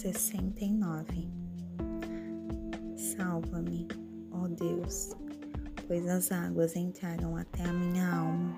69 0.00 1.28
Salva-me, 2.96 3.86
ó 4.32 4.48
Deus, 4.48 5.14
pois 5.86 6.08
as 6.08 6.32
águas 6.32 6.74
entraram 6.74 7.36
até 7.36 7.64
a 7.64 7.72
minha 7.74 8.10
alma. 8.10 8.56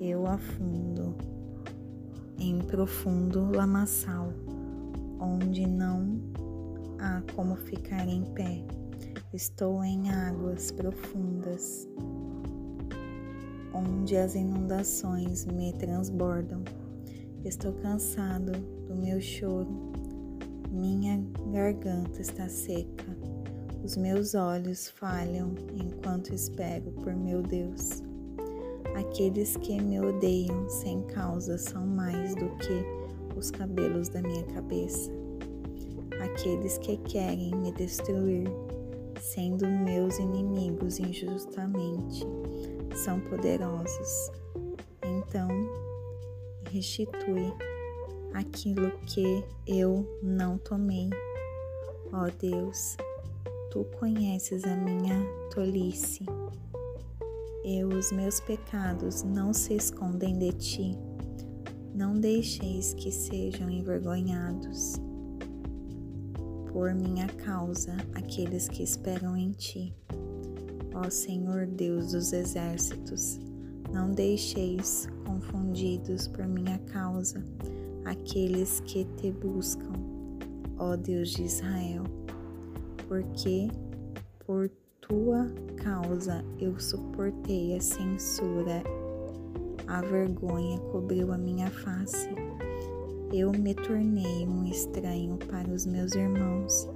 Eu 0.00 0.26
afundo 0.26 1.14
em 2.40 2.58
profundo 2.58 3.52
lamaçal, 3.54 4.32
onde 5.20 5.64
não 5.64 6.18
há 6.98 7.22
como 7.36 7.54
ficar 7.54 8.08
em 8.08 8.24
pé. 8.34 8.64
Estou 9.32 9.84
em 9.84 10.10
águas 10.10 10.72
profundas, 10.72 11.88
onde 13.72 14.16
as 14.16 14.34
inundações 14.34 15.46
me 15.46 15.72
transbordam. 15.74 16.64
Estou 17.44 17.72
cansado 17.74 18.50
do 18.88 18.96
meu 18.96 19.20
choro, 19.20 19.94
minha 20.76 21.18
garganta 21.52 22.20
está 22.20 22.48
seca, 22.48 23.16
os 23.82 23.96
meus 23.96 24.34
olhos 24.34 24.90
falham 24.90 25.54
enquanto 25.74 26.34
espero 26.34 26.90
por 26.92 27.14
meu 27.14 27.42
Deus. 27.42 28.02
Aqueles 28.94 29.56
que 29.56 29.80
me 29.80 29.98
odeiam 30.00 30.68
sem 30.68 31.02
causa 31.04 31.56
são 31.56 31.86
mais 31.86 32.34
do 32.34 32.48
que 32.56 33.36
os 33.36 33.50
cabelos 33.50 34.08
da 34.08 34.20
minha 34.20 34.44
cabeça. 34.44 35.10
Aqueles 36.22 36.78
que 36.78 36.96
querem 36.98 37.54
me 37.54 37.72
destruir, 37.72 38.48
sendo 39.20 39.66
meus 39.66 40.18
inimigos 40.18 40.98
injustamente, 40.98 42.26
são 42.94 43.20
poderosos. 43.20 44.30
Então, 45.04 45.48
restitui 46.70 47.52
aquilo 48.36 48.90
que 49.06 49.42
eu 49.66 50.06
não 50.22 50.58
tomei. 50.58 51.08
Ó 52.12 52.28
Deus, 52.38 52.96
tu 53.70 53.84
conheces 53.98 54.62
a 54.64 54.76
minha 54.76 55.24
tolice. 55.54 56.26
E 57.64 57.82
os 57.82 58.12
meus 58.12 58.38
pecados 58.40 59.22
não 59.22 59.52
se 59.54 59.74
escondem 59.74 60.38
de 60.38 60.52
ti. 60.52 60.98
Não 61.94 62.20
deixeis 62.20 62.92
que 62.92 63.10
sejam 63.10 63.70
envergonhados 63.70 65.00
por 66.70 66.94
minha 66.94 67.26
causa 67.26 67.96
aqueles 68.14 68.68
que 68.68 68.82
esperam 68.82 69.34
em 69.34 69.52
ti. 69.52 69.94
Ó 70.94 71.08
Senhor 71.08 71.66
Deus 71.66 72.12
dos 72.12 72.34
exércitos, 72.34 73.40
não 73.90 74.12
deixeis 74.12 75.08
confundidos 75.24 76.28
por 76.28 76.46
minha 76.46 76.78
causa 76.80 77.42
aqueles 78.06 78.80
que 78.80 79.04
te 79.16 79.32
buscam, 79.32 79.92
ó 80.78 80.96
Deus 80.96 81.30
de 81.30 81.42
Israel, 81.42 82.04
porque 83.08 83.68
por 84.46 84.70
tua 85.00 85.52
causa 85.76 86.44
eu 86.58 86.78
suportei 86.78 87.76
a 87.76 87.80
censura, 87.80 88.82
a 89.88 90.00
vergonha 90.02 90.78
cobriu 90.92 91.32
a 91.32 91.38
minha 91.38 91.68
face. 91.68 92.28
Eu 93.32 93.50
me 93.50 93.74
tornei 93.74 94.46
um 94.46 94.64
estranho 94.64 95.36
para 95.36 95.68
os 95.68 95.84
meus 95.84 96.14
irmãos 96.14 96.88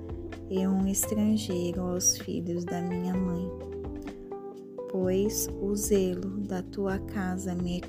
e 0.48 0.66
um 0.66 0.86
estrangeiro 0.86 1.82
aos 1.82 2.18
filhos 2.18 2.64
da 2.64 2.80
minha 2.80 3.14
mãe. 3.14 3.50
Pois 4.90 5.48
o 5.60 5.74
zelo 5.74 6.38
da 6.40 6.62
tua 6.62 7.00
casa 7.00 7.54
me 7.54 7.80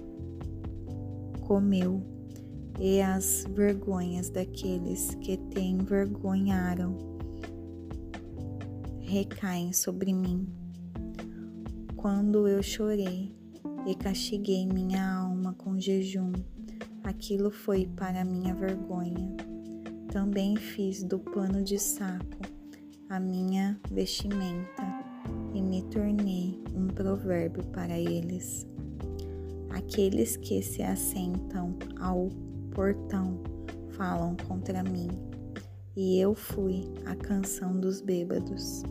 comeu, 1.42 2.02
e 2.80 3.02
as 3.02 3.46
vergonhas 3.50 4.30
daqueles 4.30 5.16
que 5.16 5.38
te 5.38 5.60
envergonharam 5.60 6.98
recaem 9.02 9.74
sobre 9.74 10.14
mim. 10.14 10.48
Quando 11.96 12.48
eu 12.48 12.64
chorei 12.64 13.36
e 13.86 13.94
castiguei 13.96 14.66
minha 14.66 15.18
alma 15.18 15.54
com 15.54 15.80
jejum, 15.80 16.32
aquilo 17.04 17.52
foi 17.52 17.86
para 17.86 18.24
minha 18.24 18.56
vergonha. 18.56 19.36
Também 20.12 20.56
fiz 20.56 21.04
do 21.04 21.20
pano 21.20 21.64
de 21.64 21.78
saco 21.78 22.42
a 23.12 23.20
minha 23.20 23.78
vestimenta 23.92 24.84
e 25.54 25.62
me 25.62 25.82
tornei 25.84 26.58
um 26.74 26.88
provérbio 26.88 27.64
para 27.66 28.00
eles. 28.00 28.66
Aqueles 29.70 30.38
que 30.38 30.62
se 30.62 30.82
assentam 30.82 31.76
ao 32.00 32.30
portão 32.74 33.40
falam 33.92 34.36
contra 34.48 34.84
mim, 34.84 35.10
e 35.96 36.20
eu 36.20 36.34
fui 36.34 36.86
a 37.06 37.16
canção 37.16 37.80
dos 37.80 38.02
bêbados. 38.02 38.84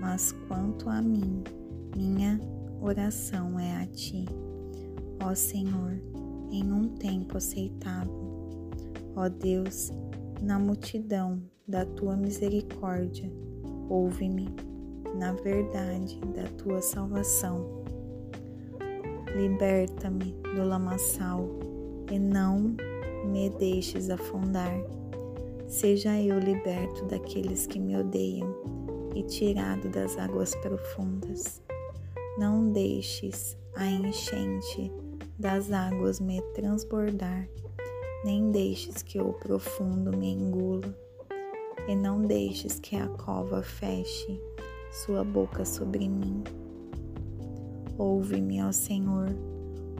Mas 0.00 0.32
quanto 0.46 0.88
a 0.88 1.00
mim, 1.00 1.42
minha 1.96 2.40
oração 2.80 3.58
é 3.58 3.82
a 3.82 3.86
ti, 3.86 4.26
ó 5.22 5.34
Senhor, 5.34 6.00
em 6.50 6.72
um 6.72 6.88
tempo 6.88 7.36
aceitável. 7.36 8.28
Ó 9.16 9.28
Deus, 9.28 9.90
na 10.40 10.58
multidão 10.58 11.42
da 11.66 11.84
tua 11.84 12.16
misericórdia, 12.16 13.30
ouve-me 13.88 14.48
na 15.16 15.32
verdade 15.32 16.20
da 16.34 16.44
tua 16.62 16.80
salvação. 16.80 17.82
Liberta-me 19.36 20.34
do 20.54 20.64
lamaçal 20.64 21.48
e 22.10 22.18
não 22.18 22.76
me 23.28 23.50
deixes 23.50 24.10
afundar. 24.10 24.74
Seja 25.66 26.20
eu 26.20 26.38
liberto 26.38 27.04
daqueles 27.04 27.66
que 27.66 27.78
me 27.78 27.96
odeiam 27.96 28.54
e 29.14 29.22
tirado 29.22 29.88
das 29.90 30.16
águas 30.16 30.54
profundas. 30.56 31.62
Não 32.38 32.72
deixes 32.72 33.56
a 33.76 33.86
enchente 33.86 34.90
das 35.38 35.70
águas 35.70 36.18
me 36.18 36.40
transbordar, 36.54 37.48
nem 38.24 38.50
deixes 38.50 39.02
que 39.02 39.20
o 39.20 39.32
profundo 39.34 40.16
me 40.16 40.32
engula, 40.32 40.96
e 41.86 41.94
não 41.94 42.22
deixes 42.22 42.80
que 42.80 42.96
a 42.96 43.06
cova 43.08 43.62
feche 43.62 44.40
sua 44.90 45.22
boca 45.22 45.64
sobre 45.64 46.08
mim. 46.08 46.42
Ouve-me, 47.96 48.62
ó 48.62 48.72
Senhor, 48.72 49.28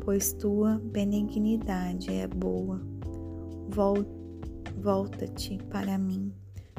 pois 0.05 0.33
tua 0.33 0.81
benignidade 0.83 2.13
é 2.13 2.27
boa. 2.27 2.81
Volta-te 3.69 5.59
para 5.71 5.99
mim, 5.99 6.33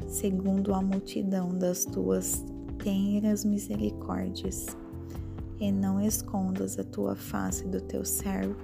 segundo 0.08 0.74
a 0.74 0.82
multidão 0.82 1.48
das 1.50 1.84
tuas 1.84 2.44
tenras 2.82 3.44
misericórdias, 3.44 4.66
e 5.60 5.70
não 5.70 6.00
escondas 6.00 6.78
a 6.78 6.84
tua 6.84 7.14
face 7.14 7.66
do 7.68 7.80
teu 7.80 8.04
servo, 8.04 8.56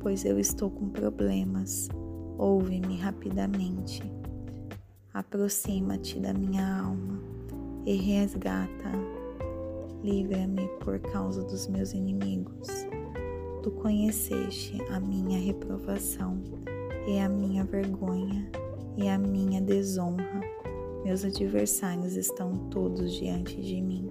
pois 0.00 0.24
eu 0.24 0.38
estou 0.38 0.70
com 0.70 0.88
problemas. 0.88 1.88
Ouve-me 2.36 2.96
rapidamente. 2.96 4.02
Aproxima-te 5.14 6.20
da 6.20 6.34
minha 6.34 6.80
alma 6.80 7.22
e 7.86 7.96
resgata. 7.96 8.90
Livra-me 10.02 10.68
por 10.80 10.98
causa 10.98 11.42
dos 11.42 11.66
meus 11.68 11.92
inimigos. 11.92 12.68
Tu 13.62 13.70
conheceste 13.70 14.78
a 14.90 15.00
minha 15.00 15.38
reprovação 15.38 16.42
e 17.06 17.18
a 17.18 17.28
minha 17.28 17.64
vergonha 17.64 18.50
e 18.96 19.08
a 19.08 19.18
minha 19.18 19.60
desonra. 19.60 20.40
Meus 21.04 21.24
adversários 21.24 22.16
estão 22.16 22.68
todos 22.70 23.14
diante 23.14 23.60
de 23.60 23.80
mim. 23.80 24.10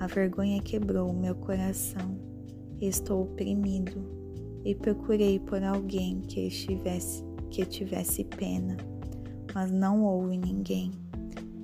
A 0.00 0.06
vergonha 0.06 0.60
quebrou 0.62 1.10
o 1.10 1.18
meu 1.18 1.34
coração. 1.34 2.18
Estou 2.80 3.22
oprimido 3.22 4.02
e 4.64 4.74
procurei 4.74 5.38
por 5.38 5.62
alguém 5.62 6.20
que 6.20 6.46
estivesse 6.46 7.24
que 7.50 7.64
tivesse 7.64 8.24
pena, 8.24 8.76
mas 9.54 9.70
não 9.70 10.02
houve 10.04 10.36
ninguém 10.36 10.90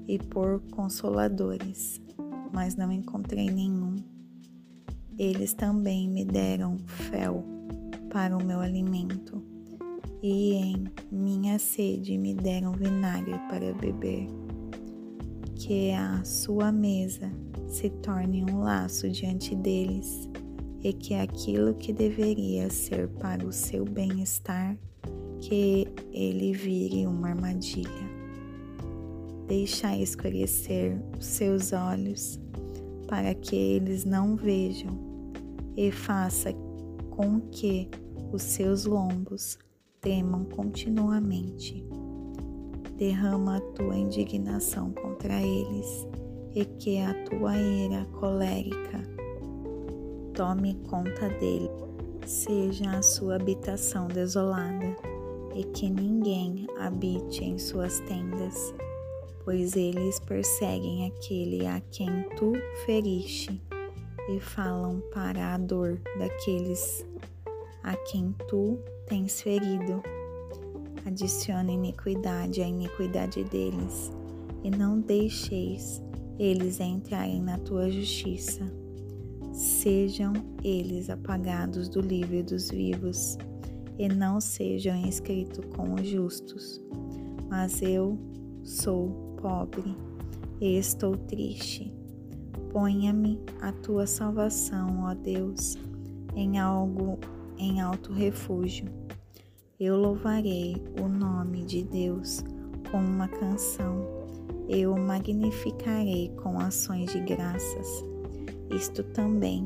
e 0.07 0.19
por 0.19 0.61
consoladores, 0.71 2.01
mas 2.53 2.77
não 2.77 2.93
encontrei 2.93 3.51
nenhum. 3.51 3.97
Eles 5.19 5.53
também 5.53 6.09
me 6.09 6.25
deram 6.25 6.79
fel 6.87 7.45
para 8.09 8.37
o 8.37 8.45
meu 8.45 8.61
alimento, 8.61 9.43
e 10.23 10.55
em 10.55 10.85
minha 11.11 11.59
sede 11.59 12.17
me 12.19 12.35
deram 12.35 12.73
vinagre 12.73 13.39
para 13.49 13.73
beber. 13.75 14.27
Que 15.55 15.93
a 15.93 16.23
sua 16.25 16.73
mesa 16.73 17.31
se 17.69 17.91
torne 17.91 18.45
um 18.45 18.61
laço 18.61 19.09
diante 19.09 19.55
deles, 19.55 20.29
e 20.83 20.93
que 20.93 21.15
aquilo 21.15 21.75
que 21.75 21.93
deveria 21.93 22.71
ser 22.71 23.09
para 23.09 23.47
o 23.47 23.53
seu 23.53 23.85
bem-estar, 23.85 24.77
que 25.41 25.87
ele 26.13 26.53
vire 26.53 27.07
uma 27.07 27.29
armadilha 27.29 28.21
deixai 29.51 30.01
escurecer 30.01 30.97
os 31.19 31.27
seus 31.27 31.73
olhos, 31.73 32.39
para 33.09 33.35
que 33.35 33.57
eles 33.57 34.05
não 34.05 34.37
vejam, 34.37 34.97
e 35.77 35.91
faça 35.91 36.53
com 37.11 37.41
que 37.51 37.89
os 38.33 38.43
seus 38.43 38.85
lombos 38.85 39.59
tremam 40.01 40.45
continuamente. 40.45 41.85
derrama 42.97 43.57
a 43.57 43.61
tua 43.61 43.97
indignação 43.97 44.93
contra 44.93 45.41
eles 45.41 46.07
e 46.55 46.65
que 46.65 46.99
a 46.99 47.15
tua 47.25 47.57
ira 47.57 48.05
colérica 48.19 49.01
tome 50.35 50.75
conta 50.89 51.29
dele, 51.29 51.71
seja 52.27 52.99
a 52.99 53.03
sua 53.03 53.37
habitação 53.37 54.07
desolada 54.09 54.97
e 55.55 55.65
que 55.65 55.89
ninguém 55.89 56.67
habite 56.79 57.45
em 57.45 57.59
suas 57.59 58.01
tendas, 58.01 58.75
pois 59.45 59.77
eles 59.77 60.21
perseguem 60.21 61.07
aquele 61.07 61.67
a 61.67 61.81
quem 61.91 62.23
tu 62.37 62.53
feriste 62.85 63.63
e 64.29 64.41
falam 64.41 65.03
para 65.13 65.55
a 65.55 65.59
dor 65.59 66.01
daqueles 66.19 67.07
a 67.83 67.97
quem 67.97 68.35
tu 68.49 68.79
tens 69.11 69.43
ferido. 69.43 70.01
Adicione 71.05 71.75
iniquidade 71.75 72.63
à 72.63 72.69
iniquidade 72.69 73.43
deles, 73.43 74.13
e 74.63 74.71
não 74.71 75.01
deixeis 75.01 76.01
eles 76.39 76.79
entrarem 76.79 77.43
na 77.43 77.59
tua 77.59 77.91
justiça. 77.91 78.65
Sejam 79.53 80.33
eles 80.63 81.11
apagados 81.11 81.89
do 81.89 82.01
livro 82.01 82.41
dos 82.45 82.71
vivos, 82.71 83.37
e 83.99 84.09
não 84.09 84.41
sejam 84.41 85.05
escritos 85.05 85.65
com 85.75 85.95
os 85.95 86.07
justos. 86.07 86.81
Mas 87.49 87.83
eu 87.83 88.17
sou 88.63 89.09
pobre 89.43 89.97
e 90.61 90.79
estou 90.79 91.17
triste. 91.17 91.93
Ponha-me 92.71 93.41
a 93.61 93.73
tua 93.73 94.07
salvação, 94.07 95.03
ó 95.03 95.15
Deus, 95.15 95.77
em 96.37 96.61
algo 96.61 97.19
em 97.61 97.79
alto 97.81 98.11
refúgio. 98.13 98.87
Eu 99.79 99.97
louvarei 99.97 100.83
o 100.99 101.07
nome 101.07 101.63
de 101.63 101.85
Deus 101.85 102.43
com 102.91 102.99
uma 102.99 103.29
canção. 103.29 104.09
Eu 104.67 104.95
o 104.95 104.99
magnificarei 104.99 106.31
com 106.43 106.59
ações 106.59 107.13
de 107.13 107.21
graças. 107.21 108.05
Isto 108.71 109.05
também 109.05 109.65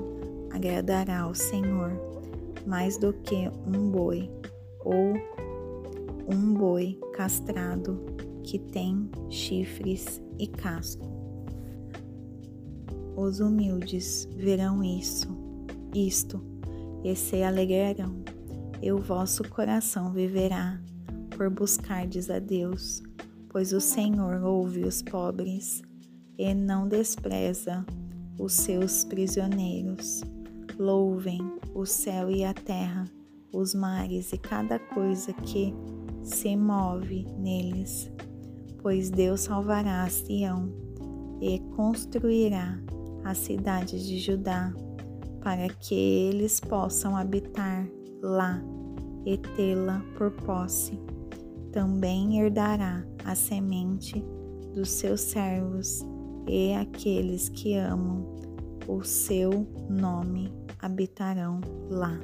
agradará 0.50 1.20
ao 1.20 1.35
Senhor, 1.35 1.93
mais 2.67 2.99
do 2.99 3.12
que 3.12 3.49
um 3.67 3.91
boi 3.91 4.29
ou 4.81 5.14
um 6.29 6.55
boi 6.55 6.99
castrado 7.12 8.00
que 8.43 8.58
tem 8.58 9.08
chifres 9.31 10.20
e 10.38 10.49
casco. 10.49 11.06
Os 13.17 13.38
humildes 13.38 14.29
verão 14.37 14.82
isso, 14.82 15.29
isto, 15.94 16.53
e 17.04 17.14
se 17.14 17.42
alegrarão 17.42 18.24
e 18.82 18.90
o 18.90 18.98
vosso 18.98 19.48
coração 19.48 20.12
viverá 20.12 20.80
por 21.36 21.50
buscardes 21.50 22.30
a 22.30 22.38
Deus, 22.38 23.02
pois 23.48 23.72
o 23.72 23.80
Senhor 23.80 24.42
ouve 24.42 24.82
os 24.82 25.02
pobres 25.02 25.82
e 26.38 26.54
não 26.54 26.88
despreza 26.88 27.84
os 28.38 28.52
seus 28.54 29.04
prisioneiros. 29.04 30.22
Louvem 30.78 31.40
o 31.74 31.86
céu 31.86 32.30
e 32.30 32.44
a 32.44 32.52
terra, 32.52 33.04
os 33.52 33.74
mares 33.74 34.32
e 34.32 34.38
cada 34.38 34.78
coisa 34.78 35.32
que 35.32 35.72
se 36.22 36.56
move 36.56 37.26
neles, 37.38 38.10
pois 38.82 39.10
Deus 39.10 39.42
salvará 39.42 40.02
a 40.02 40.10
Sião 40.10 40.72
e 41.40 41.60
construirá 41.76 42.78
as 43.24 43.38
cidades 43.38 44.06
de 44.06 44.18
Judá, 44.18 44.72
para 45.44 45.69
que 45.69 45.94
eles 45.94 46.58
possam 46.58 47.14
habitar 47.14 47.87
lá 48.23 48.61
e 49.26 49.37
tê-la 49.37 50.02
por 50.17 50.31
posse. 50.31 50.99
Também 51.70 52.41
herdará 52.41 53.06
a 53.25 53.35
semente 53.35 54.25
dos 54.75 54.91
seus 54.91 55.20
servos 55.20 56.05
e 56.49 56.73
aqueles 56.73 57.50
que 57.50 57.75
amam 57.75 58.35
o 58.88 59.02
seu 59.05 59.67
nome 59.88 60.50
habitarão 60.81 61.61
lá. 61.90 62.19